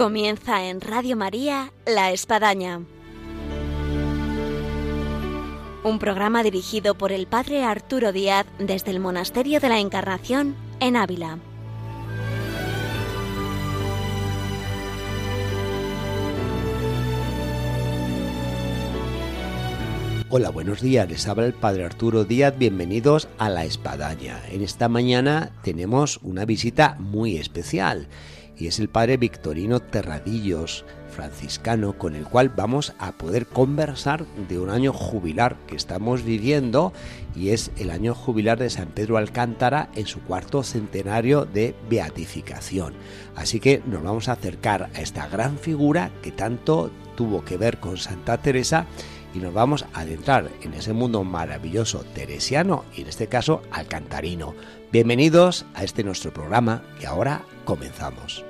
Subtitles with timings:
[0.00, 2.80] Comienza en Radio María La Espadaña.
[5.84, 10.96] Un programa dirigido por el Padre Arturo Díaz desde el Monasterio de la Encarnación en
[10.96, 11.38] Ávila.
[20.30, 21.10] Hola, buenos días.
[21.10, 22.56] Les habla el Padre Arturo Díaz.
[22.56, 24.40] Bienvenidos a La Espadaña.
[24.48, 28.08] En esta mañana tenemos una visita muy especial
[28.58, 34.58] y es el Padre Victorino Terradillos, franciscano, con el cual vamos a poder conversar de
[34.58, 36.92] un año jubilar que estamos viviendo
[37.34, 42.94] y es el año jubilar de San Pedro Alcántara en su cuarto centenario de beatificación.
[43.36, 47.78] Así que nos vamos a acercar a esta gran figura que tanto tuvo que ver
[47.78, 48.86] con Santa Teresa
[49.34, 54.54] y nos vamos a adentrar en ese mundo maravilloso teresiano y en este caso alcantarino.
[54.92, 58.44] Bienvenidos a este nuestro programa y ahora comenzamos.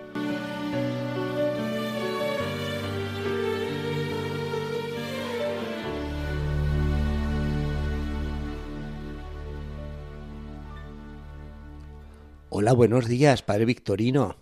[12.48, 14.36] Hola, buenos días, Padre Victorino.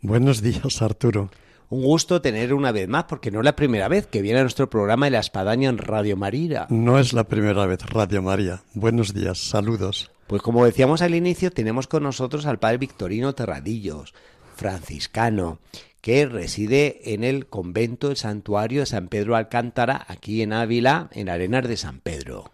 [0.00, 1.30] Buenos días, Arturo.
[1.70, 4.42] Un gusto tener una vez más, porque no es la primera vez que viene a
[4.42, 6.66] nuestro programa de la espadaña en Radio María.
[6.70, 8.62] No es la primera vez, Radio María.
[8.72, 10.10] Buenos días, saludos.
[10.28, 14.14] Pues como decíamos al inicio, tenemos con nosotros al padre Victorino Terradillos,
[14.56, 15.58] franciscano,
[16.00, 21.28] que reside en el convento, el santuario de San Pedro Alcántara, aquí en Ávila, en
[21.28, 22.50] Arenas de San Pedro.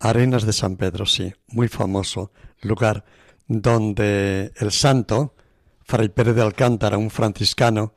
[0.00, 3.06] Arenas de San Pedro, sí, muy famoso lugar
[3.48, 5.34] donde el santo,
[5.84, 7.94] Fray Pérez de Alcántara, un franciscano,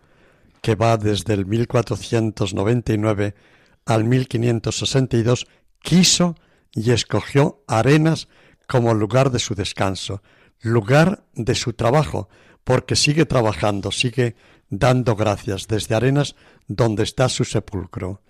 [0.61, 3.35] que va desde el 1499
[3.85, 5.47] al 1562,
[5.81, 6.35] quiso
[6.73, 8.27] y escogió Arenas
[8.67, 10.21] como lugar de su descanso,
[10.61, 12.29] lugar de su trabajo,
[12.63, 14.35] porque sigue trabajando, sigue
[14.69, 16.35] dando gracias desde Arenas
[16.67, 18.21] donde está su sepulcro.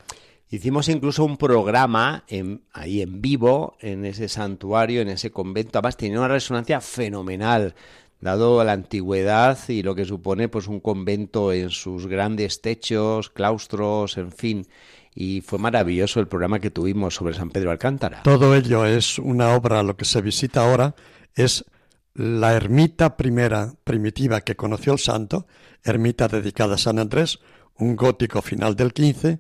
[0.50, 2.24] Hicimos incluso un programa
[2.72, 5.78] ahí en vivo, en ese santuario, en ese convento.
[5.78, 7.76] Además, tenía una resonancia fenomenal
[8.20, 14.18] dado la antigüedad y lo que supone pues un convento en sus grandes techos, claustros,
[14.18, 14.68] en fin.
[15.14, 18.24] Y fue maravilloso el programa que tuvimos sobre San Pedro Alcántara.
[18.24, 20.96] Todo ello es una obra, lo que se visita ahora
[21.36, 21.66] es
[22.14, 25.48] la ermita primera primitiva que conoció el santo,
[25.84, 27.40] ermita dedicada a San Andrés,
[27.76, 29.38] un gótico final del XV,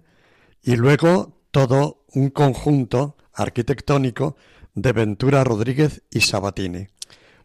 [0.63, 4.35] y luego todo un conjunto arquitectónico
[4.75, 6.87] de Ventura Rodríguez y Sabatini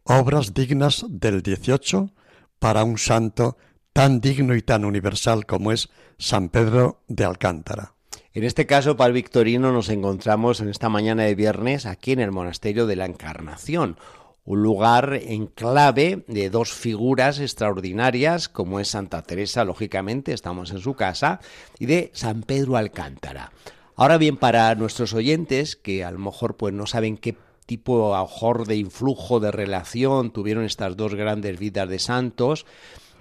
[0.04, 2.12] obras dignas del XVIII
[2.58, 3.56] para un santo
[3.92, 7.94] tan digno y tan universal como es San Pedro de Alcántara.
[8.34, 12.20] En este caso, para el Victorino, nos encontramos en esta mañana de viernes aquí en
[12.20, 13.98] el Monasterio de la Encarnación,
[14.44, 20.78] un lugar en clave de dos figuras extraordinarias, como es Santa Teresa, lógicamente, estamos en
[20.78, 21.40] su casa,
[21.78, 23.52] y de San Pedro Alcántara.
[23.96, 27.36] Ahora bien, para nuestros oyentes, que a lo mejor pues no saben qué
[27.66, 28.26] tipo a
[28.66, 32.66] de influjo de relación tuvieron estas dos grandes vidas de santos,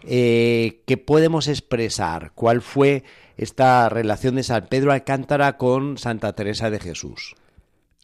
[0.03, 2.31] eh, ¿qué podemos expresar?
[2.33, 3.03] ¿Cuál fue
[3.37, 7.35] esta relación de San Pedro Alcántara con Santa Teresa de Jesús?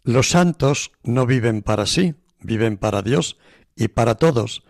[0.03, 3.37] Los santos no viven para sí, viven para Dios
[3.75, 4.63] y para todos.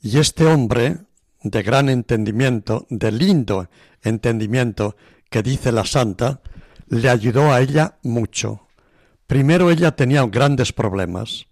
[0.00, 0.98] Y este hombre
[1.42, 3.68] de gran entendimiento, de lindo
[4.02, 4.96] entendimiento
[5.28, 6.40] que dice la santa,
[6.88, 8.66] le ayudó a ella mucho.
[9.30, 11.46] Primero ella tenía grandes problemas,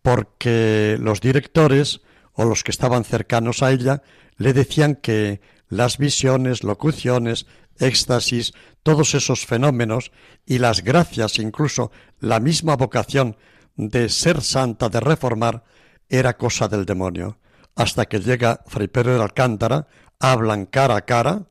[0.00, 2.00] porque los directores
[2.34, 4.00] o los que estaban cercanos a ella
[4.36, 7.46] le decían que las visiones, locuciones,
[7.80, 8.52] éxtasis,
[8.84, 10.12] todos esos fenómenos
[10.46, 13.36] y las gracias, incluso la misma vocación
[13.74, 15.64] de ser santa, de reformar,
[16.08, 17.38] era cosa del demonio.
[17.74, 19.88] Hasta que llega Fray Pedro de Alcántara,
[20.20, 21.42] hablan cara a cara,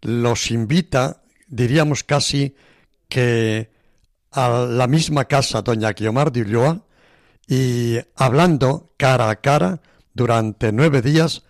[0.00, 2.56] los invita, diríamos casi
[3.08, 3.73] que
[4.34, 6.82] a la misma casa doña Guiomar de Ulloa
[7.46, 9.80] y hablando cara a cara
[10.12, 11.44] durante nueve días,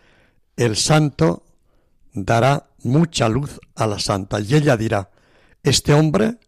[0.56, 1.44] el santo
[2.12, 5.10] dará mucha luz a la santa y ella dirá,
[5.62, 6.38] este hombre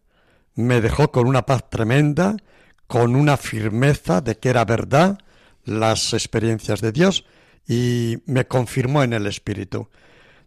[0.53, 2.37] me dejó con una paz tremenda,
[2.85, 5.17] con una firmeza de que era verdad
[5.65, 7.25] las experiencias de Dios
[7.67, 9.89] y me confirmó en el Espíritu.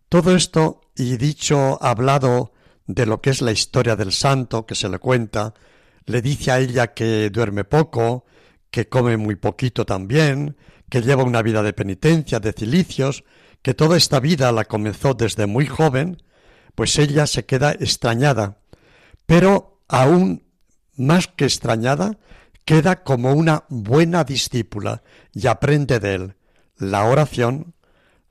[0.09, 2.53] Todo esto y dicho, hablado
[2.87, 5.55] de lo que es la historia del santo que se le cuenta,
[6.11, 8.25] le dice a ella que duerme poco,
[8.71, 10.57] que come muy poquito también,
[10.89, 13.25] que lleva una vida de penitencia, de cilicios,
[13.63, 16.23] que toda esta vida la comenzó desde muy joven,
[16.75, 18.59] pues ella se queda extrañada,
[19.27, 20.45] pero aún
[20.97, 22.19] más que extrañada,
[22.65, 25.03] queda como una buena discípula
[25.33, 26.35] y aprende de él.
[26.77, 27.75] La oración,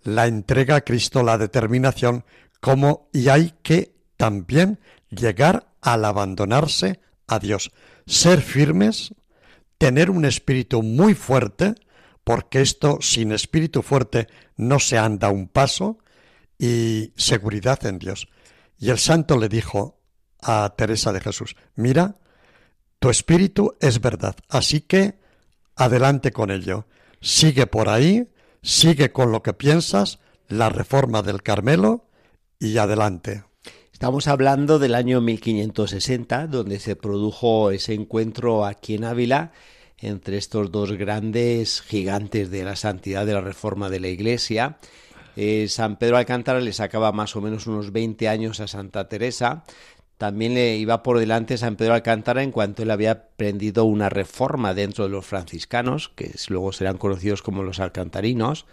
[0.04, 2.26] la entrega a Cristo, la determinación,
[2.60, 4.80] como y hay que también
[5.10, 7.00] llegar al abandonarse
[7.30, 7.72] a Dios,
[8.06, 9.14] ser firmes,
[9.78, 11.76] tener un espíritu muy fuerte,
[12.24, 14.28] porque esto sin espíritu fuerte
[14.58, 16.00] no se anda un paso,
[16.60, 18.28] y seguridad en Dios.
[18.78, 20.02] Y el santo le dijo
[20.42, 22.16] a Teresa de Jesús, mira,
[23.00, 25.18] tu espíritu es verdad, así que
[25.76, 26.86] adelante con ello.
[27.22, 28.30] Sigue por ahí,
[28.62, 32.10] sigue con lo que piensas, la reforma del Carmelo
[32.60, 33.44] y adelante.
[34.00, 39.52] Estamos hablando del año 1560, donde se produjo ese encuentro aquí en Ávila
[39.98, 44.78] entre estos dos grandes gigantes de la santidad de la reforma de la Iglesia.
[45.36, 49.66] Eh, San Pedro Alcántara le sacaba más o menos unos 20 años a Santa Teresa,
[50.20, 54.74] también le iba por delante San Pedro Alcántara en cuanto él había aprendido una reforma
[54.74, 58.66] dentro de los franciscanos, que luego serán conocidos como los alcantarinos,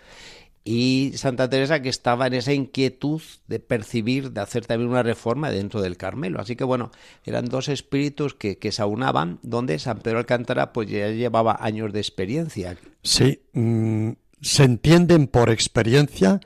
[0.69, 5.53] y Santa Teresa que estaba en esa inquietud de percibir, de hacer también una reforma
[5.53, 6.41] dentro del Carmelo.
[6.41, 6.91] Así que bueno,
[7.25, 11.93] eran dos espíritus que, que se aunaban, donde San Pedro Alcántara pues ya llevaba años
[11.93, 12.77] de experiencia.
[13.05, 14.11] Sí, mm,
[14.41, 16.41] se entienden por experiencia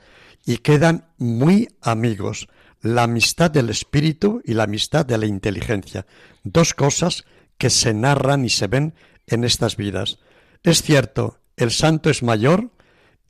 [0.45, 2.47] y quedan muy amigos
[2.81, 6.05] la amistad del espíritu y la amistad de la inteligencia,
[6.43, 7.25] dos cosas
[7.57, 8.93] que se narran y se ven
[9.25, 10.19] en estas vidas.
[10.61, 12.69] Es cierto, el santo es mayor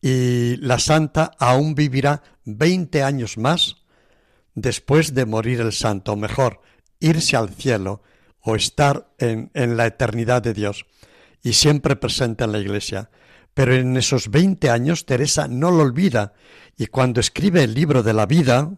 [0.02, 3.78] y la santa aún vivirá veinte años más
[4.56, 6.62] después de morir el santo, o mejor,
[7.00, 8.02] irse al cielo
[8.42, 10.86] o estar en, la eternidad de Dios
[11.44, 13.12] y siempre presente en la iglesia.
[13.54, 16.34] Pero en esos veinte años Teresa no lo olvida
[16.78, 18.72] y cuando escribe el libro de la vida,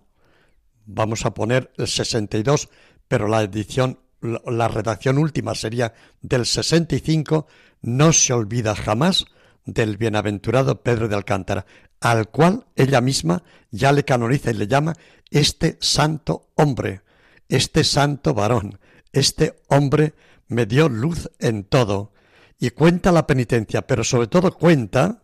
[0.86, 2.70] vamos a poner el 62,
[3.08, 7.48] pero la edición, la redacción última sería del 65,
[7.82, 9.26] no se olvida jamás
[9.66, 11.66] del bienaventurado Pedro de Alcántara,
[12.00, 14.94] al cual ella misma ya le canoniza y le llama
[15.32, 17.02] este santo hombre,
[17.48, 18.80] este santo varón,
[19.12, 20.14] este hombre
[20.48, 22.12] me dio luz en todo.
[22.60, 25.24] Y cuenta la penitencia, pero sobre todo cuenta,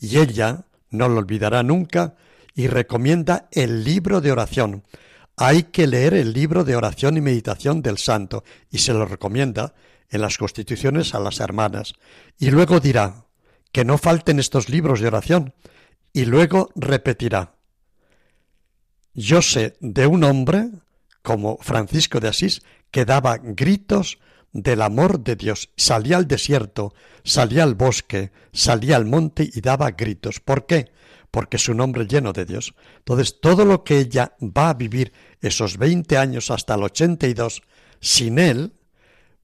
[0.00, 2.16] y ella no lo olvidará nunca,
[2.54, 4.84] y recomienda el libro de oración.
[5.36, 9.74] Hay que leer el libro de oración y meditación del santo y se lo recomienda
[10.10, 11.94] en las constituciones a las hermanas.
[12.38, 13.24] Y luego dirá
[13.72, 15.54] que no falten estos libros de oración
[16.12, 17.54] y luego repetirá.
[19.14, 20.70] Yo sé de un hombre
[21.22, 24.18] como Francisco de Asís que daba gritos
[24.52, 25.70] del amor de Dios.
[25.76, 30.40] Salía al desierto, salía al bosque, salía al monte y daba gritos.
[30.40, 30.92] ¿Por qué?
[31.30, 32.74] porque es un hombre lleno de Dios.
[32.98, 37.62] Entonces, todo lo que ella va a vivir esos 20 años hasta el 82
[38.00, 38.72] sin él,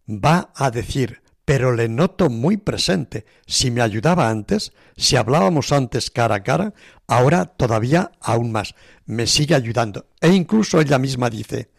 [0.08, 3.24] va a decir, pero le noto muy presente.
[3.46, 6.74] Si me ayudaba antes, si hablábamos antes cara a cara,
[7.06, 8.74] ahora todavía aún más.
[9.06, 10.06] Me sigue ayudando.
[10.20, 11.70] E incluso ella misma dice,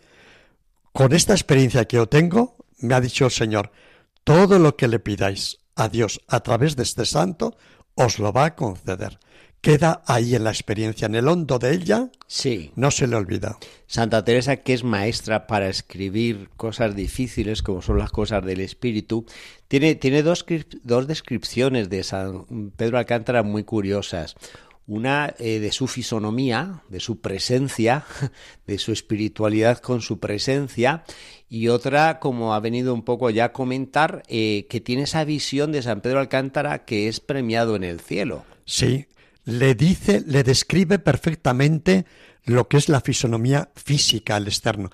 [0.94, 3.72] con esta experiencia que yo tengo, me ha dicho el Señor,
[4.24, 7.58] todo lo que le pidáis a Dios a través de este santo,
[7.94, 9.20] os lo va a conceder
[9.62, 12.72] queda ahí en la experiencia, en el hondo de ella, sí.
[12.76, 13.58] no se le olvida.
[13.88, 19.26] Santa Teresa, que es maestra para escribir cosas difíciles, como son las cosas del espíritu,
[19.68, 20.46] tiene, tiene dos,
[20.84, 24.36] dos descripciones de San Pedro Alcántara muy curiosas.
[24.86, 28.06] Una eh, de su fisonomía, de su presencia,
[28.68, 31.04] de su espiritualidad con su presencia,
[31.50, 35.74] y otra, como ha venido un poco ya a comentar, eh, que tiene esa visión
[35.74, 38.46] de San Pedro Alcántara que es premiado en el cielo.
[38.66, 39.08] Sí,
[39.48, 42.06] le dice, le describe perfectamente
[42.44, 44.90] lo que es la fisonomía física al externo.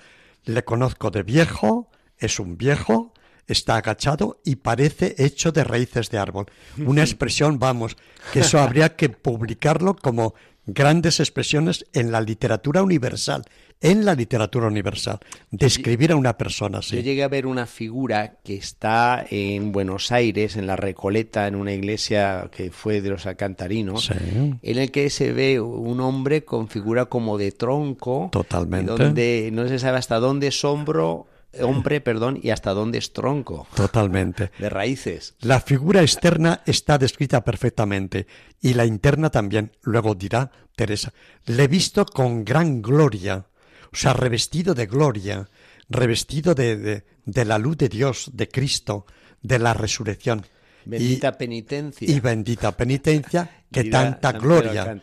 [0.45, 3.15] Le conozco de viejo, es un viejo,
[3.47, 6.45] está agachado y parece hecho de raíces de árbol.
[6.77, 7.97] Una expresión, vamos,
[8.31, 13.45] que eso habría que publicarlo como grandes expresiones en la literatura universal,
[13.81, 15.19] en la literatura universal,
[15.51, 16.95] describir a una persona así.
[16.95, 21.55] Yo llegué a ver una figura que está en Buenos Aires, en la Recoleta, en
[21.55, 26.69] una iglesia que fue de los alcantarinos, en el que se ve un hombre con
[26.69, 31.27] figura como de tronco, totalmente, donde no se sabe hasta dónde es hombro,
[31.61, 33.67] hombre, perdón, y hasta dónde es tronco.
[33.75, 34.51] Totalmente.
[34.57, 35.35] De raíces.
[35.41, 38.27] La figura externa está descrita perfectamente
[38.61, 39.71] y la interna también.
[39.81, 41.13] Luego dirá Teresa,
[41.45, 43.45] le he visto con gran gloria
[43.93, 45.47] o sea, revestido de gloria,
[45.87, 49.05] revestido de, de, la luz de Dios, de Cristo,
[49.41, 50.43] de la resurrección.
[50.83, 52.09] Bendita penitencia.
[52.09, 54.99] Y bendita penitencia que tanta gloria.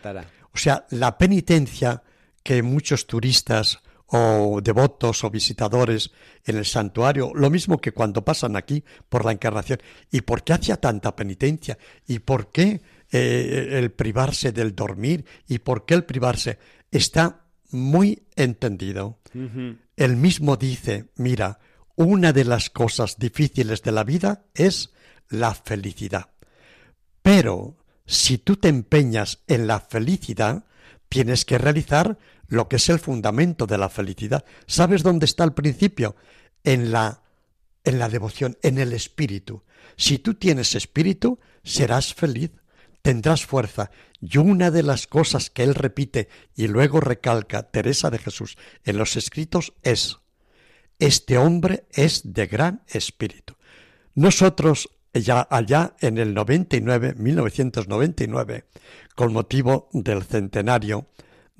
[0.52, 2.02] O sea, la penitencia
[2.42, 3.78] que muchos turistas
[4.12, 6.10] o devotos o visitadores
[6.44, 9.80] en el santuario, lo mismo que cuando pasan aquí por la encarnación.
[10.10, 11.78] ¿Y por qué hacía tanta penitencia?
[12.06, 12.80] ¿Y por qué
[13.12, 16.58] eh, el privarse del dormir y por qué el privarse.
[16.92, 19.18] Está muy entendido.
[19.96, 21.58] Él mismo dice, mira,
[21.96, 24.92] una de las cosas difíciles de la vida es
[25.28, 26.30] la felicidad.
[27.22, 30.64] Pero si tú te empeñas en la felicidad,
[31.08, 32.16] tienes que realizar
[32.50, 34.44] lo que es el fundamento de la felicidad.
[34.66, 36.14] ¿Sabes dónde está el principio?
[36.62, 37.22] En la
[37.84, 39.64] en la devoción, en el espíritu.
[39.96, 42.50] Si tú tienes espíritu, serás feliz,
[43.02, 43.90] tendrás fuerza.
[44.20, 48.98] Y una de las cosas que él repite y luego recalca Teresa de Jesús en
[48.98, 50.18] los escritos es,
[50.98, 53.54] este hombre es de gran espíritu.
[54.14, 58.66] Nosotros ya allá en el 99, 1999,
[59.14, 61.08] con motivo del centenario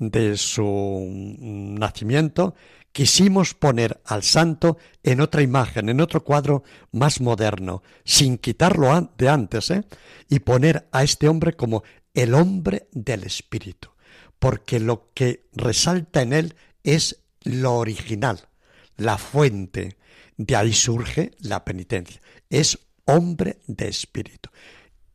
[0.01, 2.55] de su nacimiento,
[2.91, 9.29] quisimos poner al santo en otra imagen, en otro cuadro más moderno, sin quitarlo de
[9.29, 9.83] antes, ¿eh?
[10.27, 11.83] y poner a este hombre como
[12.15, 13.89] el hombre del espíritu,
[14.39, 18.49] porque lo que resalta en él es lo original,
[18.97, 19.97] la fuente,
[20.35, 24.49] de ahí surge la penitencia, es hombre de espíritu.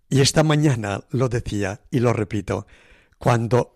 [0.08, 2.68] Y esta mañana lo decía y lo repito,
[3.18, 3.75] cuando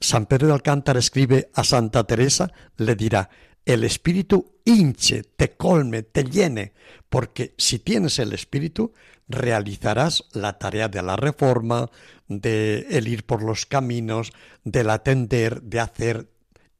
[0.00, 3.28] San Pedro de Alcántara escribe a Santa Teresa, le dirá,
[3.66, 6.72] el espíritu hinche, te colme, te llene,
[7.10, 8.94] porque si tienes el espíritu,
[9.28, 11.90] realizarás la tarea de la reforma,
[12.28, 14.32] de el ir por los caminos,
[14.64, 16.30] del atender, de hacer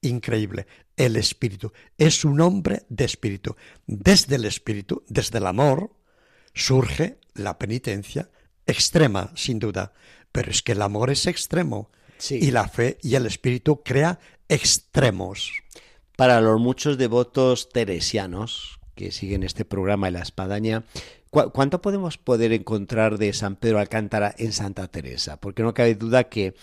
[0.00, 0.66] increíble.
[0.96, 3.54] El espíritu es un hombre de espíritu.
[3.86, 5.92] Desde el espíritu, desde el amor,
[6.54, 8.30] surge la penitencia
[8.66, 9.92] extrema, sin duda.
[10.32, 11.90] Pero es que el amor es extremo
[12.28, 15.52] y la fe y el espíritu crea extremos.
[16.16, 20.84] Para los muchos devotos teresianos que siguen este programa de la espadaña,
[21.30, 25.38] ¿cuánto podemos poder encontrar de San Pedro Alcántara en Santa Teresa?
[25.38, 26.54] Porque no cabe duda que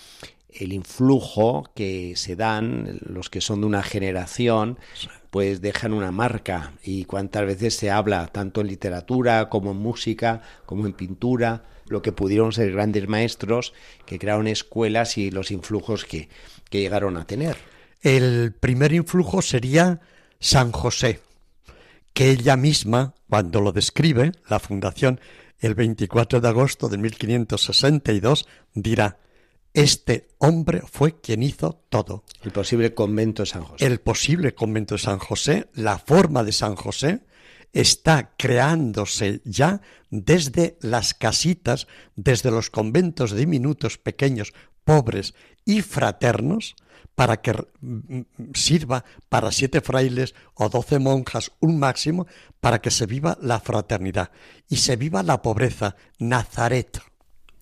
[0.50, 4.80] el influjo que se dan los que son de una generación
[5.30, 10.42] pues dejan una marca y cuántas veces se habla tanto en literatura como en música
[10.66, 13.74] como en pintura lo que pudieron ser grandes maestros
[14.06, 16.30] que crearon escuelas y los influjos que,
[16.70, 17.58] que llegaron a tener.
[18.02, 20.00] El primer influjo sería
[20.40, 21.20] San José,
[22.14, 25.20] que ella misma, cuando lo describe, la fundación,
[25.60, 29.18] el 24 de agosto de 1562, dirá,
[29.74, 32.24] este hombre fue quien hizo todo.
[32.44, 33.86] El posible convento de San José.
[33.86, 37.20] El posible convento de San José, la forma de San José,
[37.82, 44.54] está creándose ya desde las casitas, desde los conventos diminutos, pequeños,
[44.84, 46.76] pobres y fraternos,
[47.14, 47.54] para que
[48.54, 52.26] sirva para siete frailes o doce monjas, un máximo,
[52.60, 54.32] para que se viva la fraternidad
[54.68, 57.00] y se viva la pobreza, Nazaret.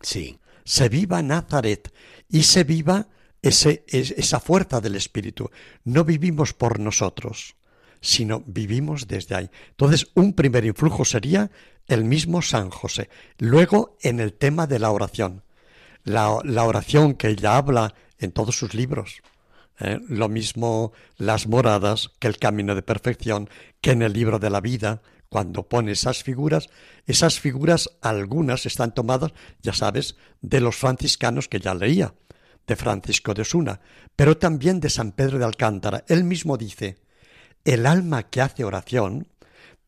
[0.02, 0.40] Sí.
[0.64, 1.94] Se viva Nazaret
[2.30, 3.08] y se viva
[3.42, 5.52] ese, esa fuerza del Espíritu.
[5.84, 7.56] No vivimos por nosotros,
[8.06, 9.50] sino vivimos desde ahí.
[9.72, 11.50] Entonces, un primer influjo sería
[11.88, 13.10] el mismo San José.
[13.40, 15.44] Luego, en el tema de la oración.
[16.04, 19.24] La, oración que ella habla en todos sus libros.
[19.80, 20.00] ¿eh?
[20.08, 23.50] Lo mismo las moradas que el camino de perfección,
[23.82, 26.70] que en el libro de la vida, cuando pone esas figuras,
[27.08, 29.34] esas figuras algunas están tomadas,
[29.64, 32.14] ya sabes, de los franciscanos que ya leía,
[32.68, 33.82] de Francisco de Suna,
[34.16, 36.06] pero también de San Pedro de Alcántara.
[36.08, 37.00] Él mismo dice,
[37.66, 39.28] el alma que hace oración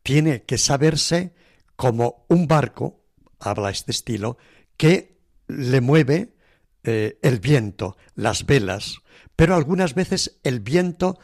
[0.02, 1.34] tiene que saberse
[1.76, 3.04] como un barco,
[3.38, 4.36] habla este estilo,
[4.76, 6.34] que le mueve
[6.82, 8.98] eh, el viento, las velas,
[9.36, 11.18] pero algunas veces el viento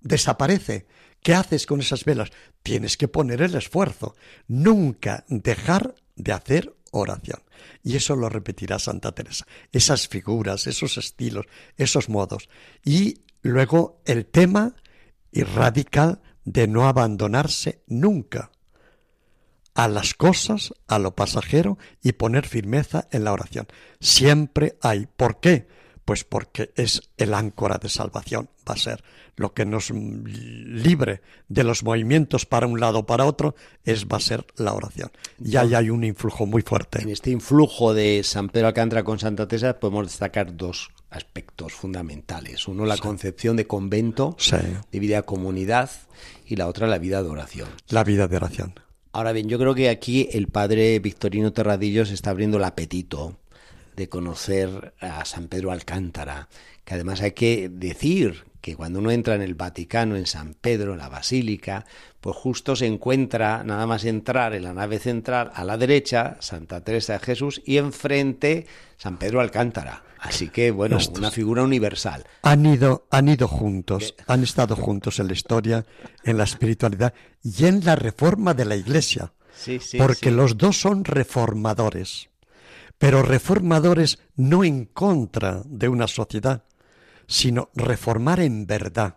[0.00, 0.86] desaparece.
[1.22, 2.30] ¿Qué haces con esas velas?
[2.62, 7.40] Tienes que poner el esfuerzo, nunca dejar de hacer oración.
[7.82, 9.46] Y eso lo repetirá Santa Teresa.
[9.72, 11.46] Esas figuras, esos estilos,
[11.76, 12.48] esos modos.
[12.84, 14.74] Y luego el tema
[15.34, 18.52] y radical de no abandonarse nunca
[19.74, 23.66] a las cosas, a lo pasajero y poner firmeza en la oración.
[23.98, 25.06] Siempre hay.
[25.16, 25.66] ¿Por qué?
[26.04, 29.02] Pues porque es el áncora de salvación, va a ser
[29.36, 34.18] lo que nos libre de los movimientos para un lado o para otro, es va
[34.18, 35.10] a ser la oración.
[35.42, 37.02] Y ahí hay un influjo muy fuerte.
[37.02, 42.68] En este influjo de San Pedro Alcántara con Santa Teresa podemos destacar dos aspectos fundamentales.
[42.68, 44.36] Uno, la concepción de convento,
[44.90, 45.90] de vida comunidad,
[46.46, 47.68] y la otra, la vida de oración.
[47.88, 48.74] La vida de oración.
[49.12, 53.36] Ahora bien, yo creo que aquí el padre Victorino Terradillos está abriendo el apetito
[53.96, 56.48] de conocer a San Pedro Alcántara,
[56.84, 60.92] que además hay que decir que cuando uno entra en el Vaticano, en San Pedro,
[60.92, 61.84] en la Basílica,
[62.22, 66.82] pues justo se encuentra, nada más entrar en la nave central, a la derecha, Santa
[66.82, 70.02] Teresa de Jesús, y enfrente, San Pedro Alcántara.
[70.18, 72.24] Así que, bueno, una figura universal.
[72.40, 75.84] Han ido, han ido juntos, han estado juntos en la historia,
[76.22, 79.34] en la espiritualidad y en la reforma de la Iglesia.
[79.54, 80.34] Sí, sí, porque sí.
[80.34, 82.30] los dos son reformadores,
[82.98, 86.64] pero reformadores no en contra de una sociedad,
[87.26, 89.16] sino reformar en verdad.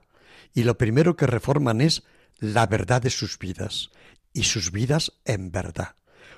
[0.54, 2.04] Y lo primero que reforman es
[2.40, 3.90] la verdad de sus vidas
[4.34, 5.96] y sus vidas en verdad.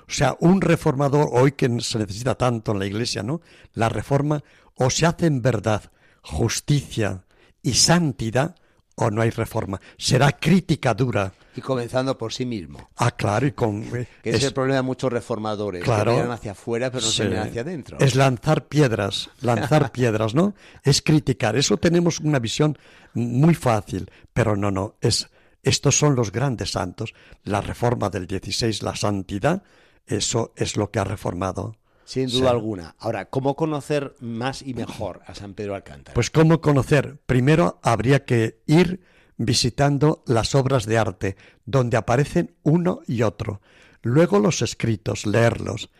[0.08, 3.40] O sea, un reformador hoy que se necesita tanto en la iglesia, ¿no?
[3.74, 4.42] La reforma
[4.74, 5.90] o se hace en verdad
[6.22, 7.24] justicia
[7.62, 8.56] y santidad
[9.00, 9.80] o no hay reforma.
[9.96, 11.32] Será crítica dura.
[11.56, 12.90] Y comenzando por sí mismo.
[12.96, 13.82] Ah, claro, y con...
[13.82, 17.10] Que es, es el problema de muchos reformadores, claro, que miran hacia afuera pero no
[17.10, 17.98] se miran hacia adentro.
[17.98, 20.54] Es lanzar piedras, lanzar piedras, ¿no?
[20.84, 21.56] Es criticar.
[21.56, 22.78] Eso tenemos una visión
[23.14, 25.28] muy fácil, pero no, no, es...
[25.62, 27.12] Estos son los grandes santos.
[27.44, 29.62] La reforma del 16, la santidad,
[30.06, 31.76] eso es lo que ha reformado.
[32.10, 32.46] Sin duda sí.
[32.48, 32.96] alguna.
[32.98, 36.12] Ahora, ¿cómo conocer más y mejor a San Pedro Alcántara?
[36.12, 37.20] Pues cómo conocer.
[37.24, 39.00] Primero habría que ir
[39.36, 41.36] visitando las obras de arte,
[41.66, 43.60] donde aparecen uno y otro.
[44.02, 45.90] Luego los escritos, leerlos.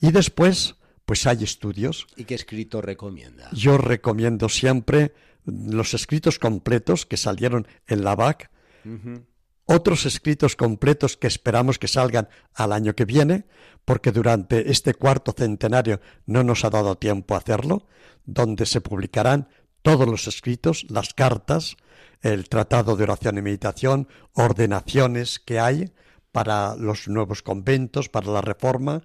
[0.00, 0.74] Y después,
[1.04, 2.08] pues hay estudios.
[2.16, 3.48] ¿Y qué escrito recomienda?
[3.52, 8.50] Yo recomiendo siempre los escritos completos que salieron en la BAC,
[8.84, 9.24] uh -huh.
[9.70, 13.44] Otros escritos completos que esperamos que salgan al año que viene,
[13.84, 17.86] porque durante este cuarto centenario no nos ha dado tiempo a hacerlo,
[18.24, 19.48] donde se publicarán
[19.82, 21.76] todos los escritos, las cartas,
[22.20, 25.92] el tratado de oración y meditación, ordenaciones que hay
[26.32, 29.02] para los nuevos conventos, para la reforma,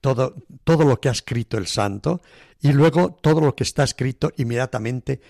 [0.00, 0.34] todo,
[0.64, 2.22] todo lo que ha escrito el santo
[2.60, 5.20] y luego todo lo que está escrito inmediatamente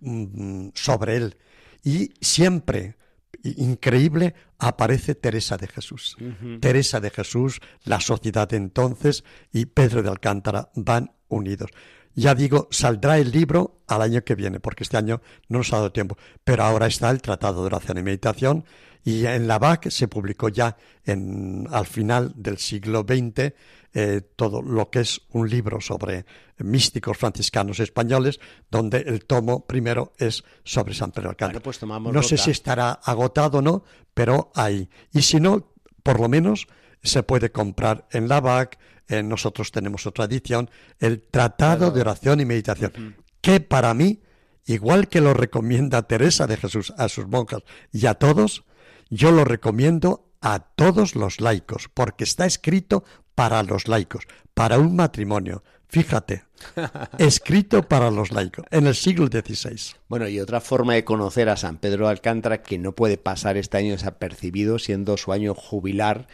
[0.00, 1.36] mmm, sobre él.
[1.84, 2.96] Y siempre,
[3.42, 6.16] increíble, aparece Teresa de Jesús.
[6.20, 6.60] Uh -huh.
[6.60, 11.70] Teresa de Jesús, la sociedad de entonces y Pedro de Alcántara van unidos.
[12.14, 15.76] Ya digo, saldrá el libro al año que viene, porque este año no nos ha
[15.76, 16.16] dado tiempo.
[16.44, 18.64] Pero ahora está el Tratado de Oración y Meditación
[19.04, 23.52] y en la BAC se publicó ya en, al final del siglo XX
[23.94, 26.24] eh, todo lo que es un libro sobre
[26.58, 31.60] místicos franciscanos españoles, donde el tomo primero es sobre San Pedro Alcántara.
[31.60, 32.22] Bueno, pues no nota.
[32.22, 33.84] sé si estará agotado o no,
[34.14, 34.88] pero hay.
[35.12, 36.68] Y si no, por lo menos
[37.02, 42.40] se puede comprar en la BAC, eh, nosotros tenemos otra edición, el Tratado de Oración
[42.40, 44.22] y Meditación, que para mí,
[44.64, 47.62] igual que lo recomienda Teresa de Jesús a sus monjas
[47.92, 48.64] y a todos,
[49.12, 54.96] yo lo recomiendo a todos los laicos, porque está escrito para los laicos, para un
[54.96, 55.62] matrimonio.
[55.86, 56.44] Fíjate,
[57.18, 59.96] escrito para los laicos, en el siglo XVI.
[60.08, 63.58] Bueno, y otra forma de conocer a San Pedro de Alcántara que no puede pasar
[63.58, 66.26] este año desapercibido, siendo su año jubilar,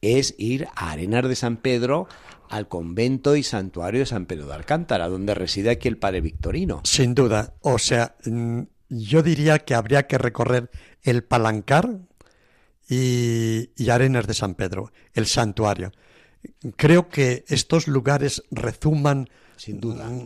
[0.00, 2.08] es ir a Arenas de San Pedro
[2.48, 6.80] al convento y santuario de San Pedro de Alcántara, donde reside aquí el padre Victorino.
[6.84, 10.70] Sin duda, o sea, mm, yo diría que habría que recorrer
[11.02, 11.98] el Palancar
[12.92, 15.92] y, y Arenas de San Pedro, el santuario.
[16.76, 20.10] Creo que estos lugares rezuman Sin duda.
[20.10, 20.24] Mm,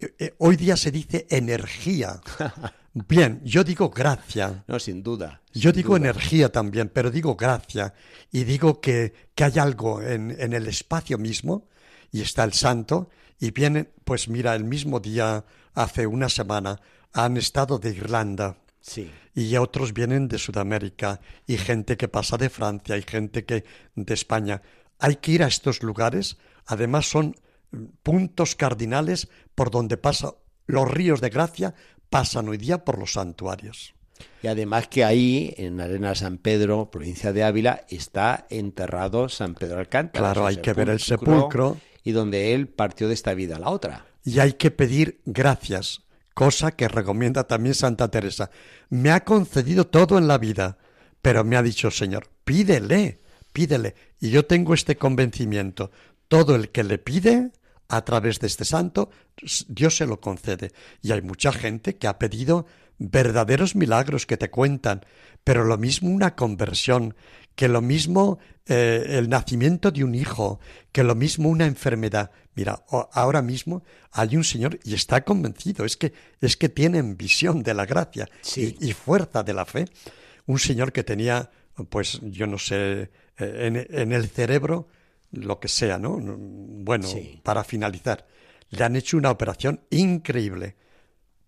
[0.00, 2.20] eh, eh, Hoy día se dice energía.
[3.08, 4.64] Bien, yo digo gracia.
[4.66, 5.40] No, sin duda.
[5.52, 6.08] Yo digo duda.
[6.08, 7.94] energía también, pero digo gracia.
[8.32, 11.68] Y digo que, que hay algo en, en el espacio mismo,
[12.10, 15.44] y está el santo, y vienen, pues mira, el mismo día,
[15.74, 16.80] hace una semana,
[17.12, 19.10] han estado de Irlanda, Sí.
[19.34, 23.64] y otros vienen de Sudamérica, y gente que pasa de Francia, y gente que
[23.94, 24.62] de España.
[24.98, 27.36] Hay que ir a estos lugares, además son
[27.70, 30.34] mm, puntos cardinales por donde pasa
[30.66, 31.74] los ríos de gracia,
[32.08, 33.94] pasan hoy día por los santuarios.
[34.42, 39.78] Y además que ahí, en Arena San Pedro, provincia de Ávila, está enterrado San Pedro
[39.78, 40.32] Alcántara.
[40.32, 41.78] Claro, hay que ver el sepulcro.
[42.02, 44.06] Y donde él partió de esta vida a la otra.
[44.24, 46.02] y hay que pedir gracias,
[46.40, 48.50] cosa que recomienda también Santa Teresa.
[48.88, 50.78] Me ha concedido todo en la vida,
[51.20, 53.20] pero me ha dicho Señor, pídele,
[53.52, 53.94] pídele.
[54.20, 55.90] Y yo tengo este convencimiento,
[56.28, 57.50] todo el que le pide
[57.88, 59.10] a través de este santo,
[59.68, 60.72] Dios se lo concede.
[61.02, 62.64] Y hay mucha gente que ha pedido
[63.00, 65.04] verdaderos milagros que te cuentan,
[65.42, 67.14] pero lo mismo una conversión,
[67.56, 70.60] que lo mismo eh, el nacimiento de un hijo,
[70.92, 72.30] que lo mismo una enfermedad.
[72.54, 73.82] Mira, ahora mismo
[74.12, 78.28] hay un señor y está convencido, es que es que tienen visión de la gracia
[78.42, 78.76] Sí.
[78.80, 79.86] y, y fuerza de la fe.
[80.46, 81.50] Un señor que tenía,
[81.88, 83.08] pues yo no sé, eh,
[83.38, 84.88] en, en el cerebro
[85.32, 86.18] lo que sea, ¿no?
[86.20, 87.40] Bueno, Sí.
[87.42, 88.26] para finalizar,
[88.68, 90.76] le han hecho una operación increíble.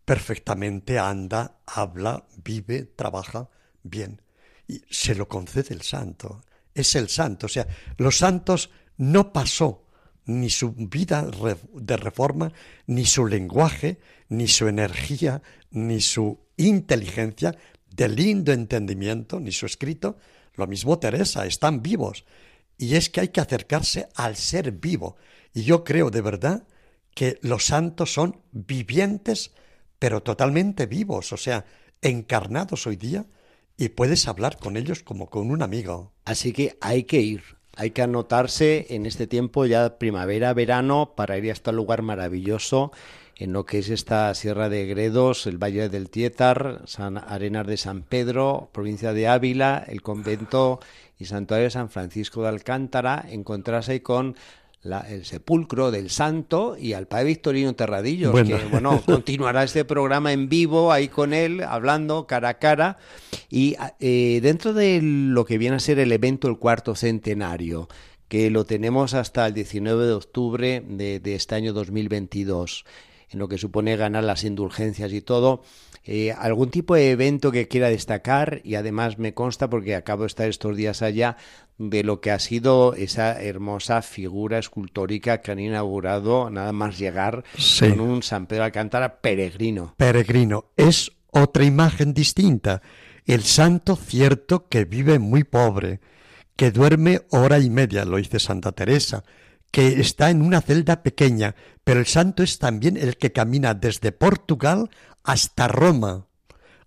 [0.04, 3.48] Perfectamente anda, habla, vive, trabaja
[3.82, 4.20] bien.
[4.66, 6.42] Y se lo concede el santo.
[6.74, 7.46] Es el santo.
[7.46, 7.66] O sea,
[7.98, 9.86] los santos no pasó
[10.24, 11.28] ni su vida
[11.74, 12.52] de reforma,
[12.86, 17.56] ni su lenguaje, ni su energía, ni su inteligencia,
[17.94, 20.16] de lindo entendimiento, ni su escrito.
[20.54, 22.24] Lo mismo Teresa, están vivos.
[22.78, 25.16] Y es que hay que acercarse al ser vivo.
[25.52, 26.66] Y yo creo de verdad
[27.14, 29.52] que los santos son vivientes,
[30.02, 31.64] pero totalmente vivos, o sea,
[32.00, 33.24] encarnados hoy día,
[33.76, 36.10] y puedes hablar con ellos como con un amigo.
[36.24, 37.44] Así que hay que ir,
[37.76, 42.90] hay que anotarse en este tiempo ya primavera, verano, para ir a este lugar maravilloso
[43.36, 47.76] en lo que es esta Sierra de Gredos, el Valle del Tietar, San Arenas de
[47.76, 50.80] San Pedro, provincia de Ávila, el convento
[51.16, 54.00] y santuario de San Francisco de Alcántara, encontrarse ahí
[54.82, 60.32] con el sepulcro del santo y al padre Victorino Terradillo, que bueno, continuará este programa
[60.32, 62.98] en vivo ahí con él, hablando cara a cara.
[63.48, 67.88] Y eh, dentro de lo que viene a ser el evento, el cuarto centenario,
[68.28, 72.84] que lo tenemos hasta el 19 de octubre de, de este año 2022,
[73.32, 75.62] en lo que supone ganar las indulgencias y todo,
[76.04, 78.60] eh, ¿Algún tipo de evento que quiera destacar?
[78.64, 81.36] Y además me consta, porque acabo de estar estos días allá,
[81.78, 87.44] de lo que ha sido esa hermosa figura escultórica que han inaugurado nada más llegar
[87.78, 89.94] con un San Pedro Alcántara peregrino.
[89.96, 90.66] Peregrino.
[90.76, 92.82] Es otra imagen distinta.
[93.24, 96.00] El santo cierto que vive muy pobre,
[96.56, 99.22] que duerme hora y media, lo dice Santa Teresa,
[99.72, 104.12] que está en una celda pequeña, pero el santo es también el que camina desde
[104.12, 104.90] Portugal
[105.24, 106.26] hasta Roma.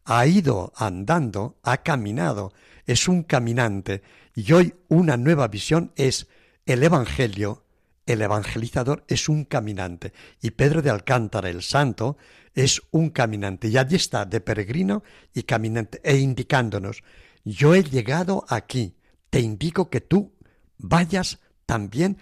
[0.06, 2.54] Ha ido andando, ha caminado,
[2.86, 4.04] es un caminante.
[4.36, 6.28] Y hoy una nueva visión es
[6.66, 7.64] el Evangelio,
[8.06, 10.14] el evangelizador es un caminante.
[10.40, 12.18] Y Pedro de Alcántara, el santo,
[12.54, 13.68] es un caminante.
[13.68, 17.04] Y allí está, de peregrino y caminante, e indicándonos,
[17.44, 18.96] yo he llegado aquí,
[19.32, 20.34] te indico que tú
[20.78, 22.18] vayas también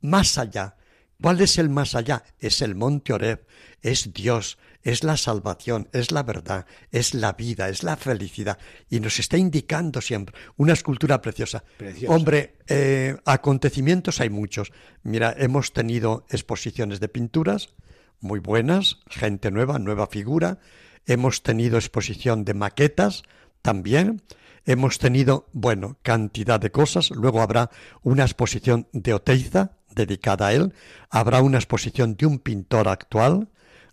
[0.00, 0.76] más allá.
[1.20, 2.24] ¿Cuál es el más allá?
[2.38, 3.46] Es el monte Oreb,
[3.80, 8.58] es Dios, es la salvación, es la verdad, es la vida, es la felicidad.
[8.90, 11.64] Y nos está indicando siempre una escultura preciosa.
[12.06, 14.72] Hombre, eh, acontecimientos hay muchos.
[15.02, 17.70] Mira, hemos tenido exposiciones de pinturas
[18.20, 20.58] muy buenas, gente nueva, nueva figura.
[21.06, 23.22] Hemos tenido exposición de maquetas
[23.62, 24.22] también.
[24.64, 27.10] Hemos tenido, bueno, cantidad de cosas.
[27.10, 27.70] Luego habrá
[28.02, 30.72] una exposición de Oteiza, dedicada a él.
[31.10, 33.48] Habrá una exposición de un pintor actual,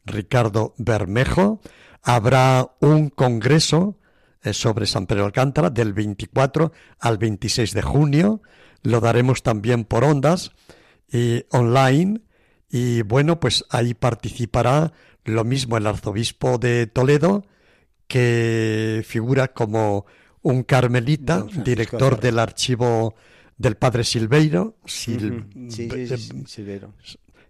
[0.06, 1.60] Ricardo Bermejo.
[2.04, 3.98] Habrá un congreso
[4.44, 8.42] eh, sobre San Pedro Alcántara del 24 al 26 de junio.
[8.84, 10.52] Lo daremos también por ondas
[11.12, 12.22] y online.
[12.70, 17.46] Y bueno, pues ahí participará lo mismo el arzobispo de Toledo,
[18.08, 20.06] que figura como
[20.42, 23.16] un carmelita, director del archivo
[23.58, 24.78] del padre Silveiro.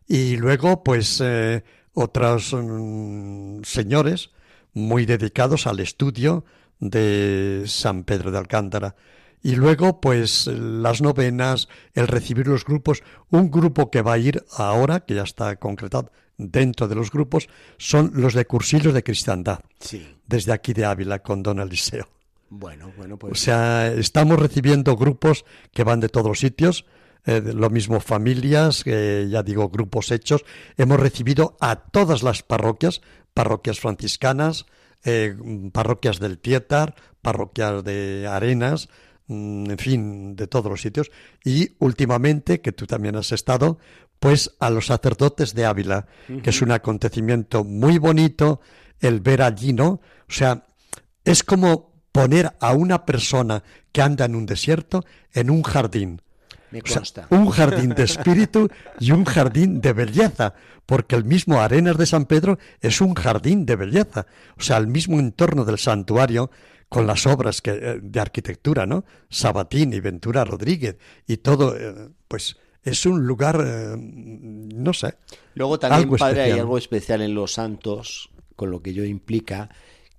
[0.07, 1.63] Y luego, pues, eh,
[1.93, 4.31] otros mm, señores
[4.73, 6.45] muy dedicados al estudio
[6.79, 8.95] de San Pedro de Alcántara.
[9.41, 13.03] Y luego, pues, las novenas, el recibir los grupos.
[13.29, 17.49] Un grupo que va a ir ahora, que ya está concretado dentro de los grupos,
[17.77, 19.59] son los de cursillos de cristiandad.
[20.25, 22.07] Desde aquí de Ávila, con don Eliseo.
[22.55, 23.31] Bueno, bueno, pues.
[23.31, 26.85] O sea, estamos recibiendo grupos que van de todos los sitios,
[27.25, 30.45] eh, lo mismo familias, ya digo, grupos hechos.
[30.77, 33.01] Hemos recibido a todas las parroquias,
[33.33, 34.67] parroquias franciscanas,
[35.03, 35.35] eh,
[35.71, 38.87] parroquias del Tietar, parroquias de Arenas,
[39.25, 41.09] mm, en fin, de todos los sitios.
[41.43, 43.79] Y últimamente, que tú también has estado,
[44.19, 46.05] pues a los sacerdotes de Ávila,
[46.43, 48.61] que es un acontecimiento muy bonito
[48.99, 50.01] el ver allí, ¿no?
[50.29, 50.65] O sea,
[51.25, 56.21] es como poner a una persona que anda en un desierto en un jardín.
[56.71, 57.27] Me consta.
[57.29, 58.67] un jardín de espíritu
[58.99, 60.55] y un jardín de belleza,
[60.87, 64.25] porque el mismo Arenas de San Pedro es un jardín de belleza,
[64.57, 66.49] o sea, el mismo entorno del santuario
[66.89, 69.05] con las obras que, eh, de arquitectura, ¿no?
[69.29, 70.97] Sabatini, Ventura Rodríguez
[71.27, 75.15] y todo, eh, pues es un lugar, eh, no sé.
[75.55, 79.69] Luego también, padre, hay algo especial en los santos, con lo que yo implica,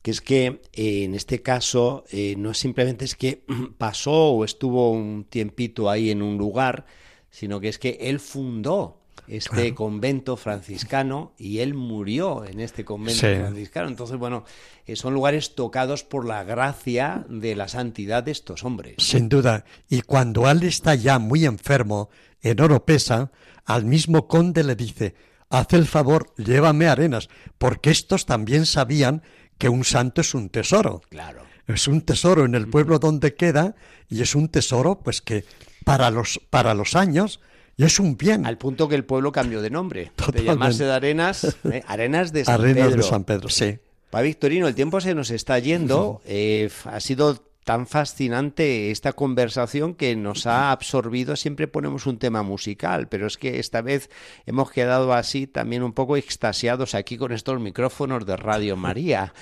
[0.05, 3.43] que es que eh, en este caso eh, no simplemente es que
[3.79, 6.85] pasó o estuvo un tiempito ahí en un lugar,
[7.31, 13.21] sino que es que él fundó este convento franciscano y él murió en este convento
[13.21, 13.89] franciscano.
[13.89, 14.45] Entonces, bueno,
[14.85, 18.97] eh, son lugares tocados por la gracia de la santidad de estos hombres.
[18.99, 19.65] Sin duda.
[19.89, 22.11] Y cuando él está ya muy enfermo
[22.43, 23.33] en Oropesa,
[23.65, 25.15] al mismo conde le dice,
[25.49, 29.23] haz el favor, llévame a Arenas, porque estos también sabían
[29.59, 31.03] que un santo es un tesoro.
[31.09, 31.43] Claro.
[31.67, 33.75] Es un tesoro en el pueblo donde queda
[34.09, 35.45] y es un tesoro pues que
[35.85, 37.41] para los para los años
[37.77, 38.47] y es un bien.
[38.47, 40.13] Al punto que el pueblo cambió de nombre.
[40.33, 41.83] De llamarse de Arenas, ¿eh?
[41.87, 42.97] Arenas de San Arenas Pedro.
[42.97, 43.79] de San Pedro, sí.
[44.11, 46.21] Pa Victorino, el tiempo se nos está yendo.
[46.25, 51.35] Eh, ha sido tan fascinante esta conversación que nos ha absorbido.
[51.35, 54.11] Siempre ponemos un tema musical, pero es que esta vez
[54.47, 59.35] hemos quedado así también un poco extasiados aquí con estos micrófonos de Radio María.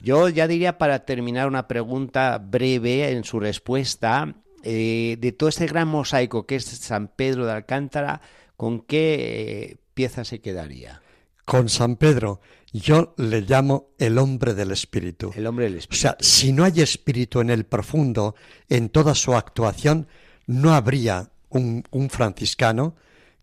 [0.00, 5.66] Yo ya diría para terminar una pregunta breve en su respuesta, eh, de todo este
[5.66, 8.20] gran mosaico que es San Pedro de Alcántara,
[8.56, 11.02] ¿con qué eh, pieza se quedaría?
[11.44, 12.40] Con San Pedro
[12.74, 15.32] yo le llamo el hombre del espíritu.
[15.36, 16.00] El hombre del O espíritu.
[16.02, 18.34] sea, si no hay espíritu en el profundo,
[18.68, 20.08] en toda su actuación,
[20.46, 22.96] no habría un, un franciscano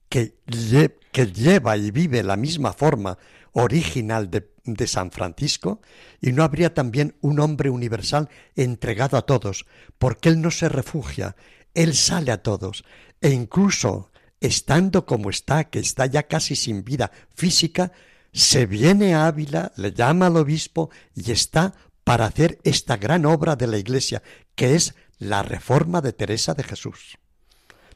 [0.10, 3.18] que, lle- que lleva y vive la misma forma
[3.54, 5.80] original de, de San Francisco
[6.20, 9.66] y no habría también un hombre universal entregado a todos,
[9.98, 11.38] porque él no se refugia,
[11.74, 12.84] él sale a todos
[13.22, 17.94] e incluso estando como está, que está ya casi sin vida física,
[18.34, 23.56] se viene a Ávila, le llama al obispo y está para hacer esta gran obra
[23.56, 24.24] de la Iglesia,
[24.56, 27.18] que es la reforma de Teresa de Jesús,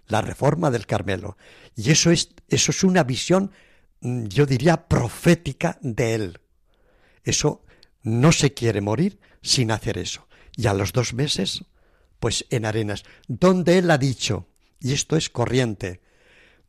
[0.08, 1.38] la reforma del Carmelo.
[1.76, 3.52] Y eso es, eso es una visión,
[4.02, 6.40] mm, yo diría, profética de él.
[7.24, 7.66] Eso
[8.04, 10.28] no se quiere morir sin hacer eso.
[10.56, 11.66] Y a los dos meses,
[12.20, 14.48] pues en Arenas, donde él ha dicho,
[14.80, 16.02] y esto es corriente,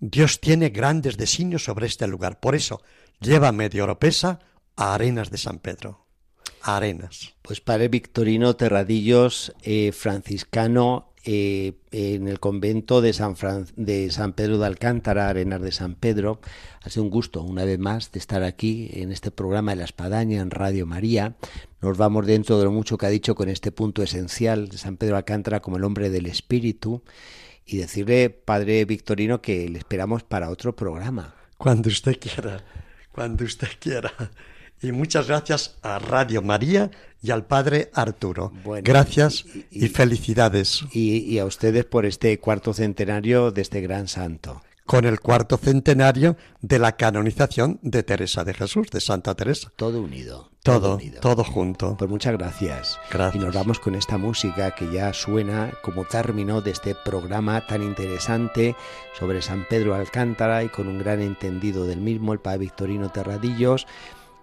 [0.00, 2.40] Dios tiene grandes designios sobre este lugar.
[2.40, 2.82] Por eso,
[3.20, 4.40] llévame de Oropesa
[4.76, 6.06] a Arenas de San Pedro.
[6.62, 7.34] A Arenas.
[7.42, 13.34] Pues padre Victorino Terradillos, eh, franciscano eh, en el convento de San,
[13.74, 16.40] de San Pedro de Alcántara, Arenas de San Pedro.
[16.82, 19.84] Ha sido un gusto una vez más de estar aquí en este programa de la
[19.84, 21.36] Espadaña en Radio María.
[21.80, 24.96] Nos vamos dentro de lo mucho que ha dicho con este punto esencial de San
[24.96, 27.02] Pedro de Alcántara como el hombre del espíritu
[27.66, 31.34] y decirle, padre Victorino, que le esperamos para otro programa.
[31.58, 32.62] Cuando usted quiera,
[33.12, 34.12] cuando usted quiera.
[34.82, 36.90] Y muchas gracias a Radio María
[37.22, 38.52] y al Padre Arturo.
[38.62, 40.84] Bueno, gracias y- y, y- felicidades.
[40.92, 44.62] Y, y a ustedes por este cuarto centenario de este gran santo.
[44.86, 49.72] Con el cuarto centenario de la canonización de Teresa de Jesús, de Santa Teresa.
[49.74, 50.50] Todo unido.
[50.62, 51.20] Todo, unido.
[51.20, 51.96] todo junto.
[51.96, 52.98] Pues muchas gracias.
[53.10, 53.42] Gracias.
[53.42, 57.82] Y nos vamos con esta música que ya suena como término de este programa tan
[57.82, 58.76] interesante
[59.18, 63.86] sobre San Pedro Alcántara y con un gran entendido del mismo, el Padre Victorino Terradillos.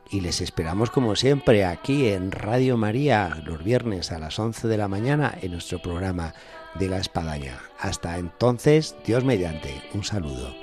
[0.09, 4.77] Y les esperamos como siempre aquí en Radio María los viernes a las 11 de
[4.77, 6.33] la mañana en nuestro programa
[6.79, 7.59] de la Espadaña.
[7.79, 9.81] Hasta entonces, Dios mediante.
[9.93, 10.62] Un saludo.